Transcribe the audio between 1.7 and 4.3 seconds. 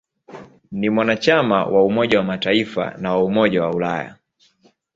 Umoja wa Mataifa na wa Umoja wa Ulaya.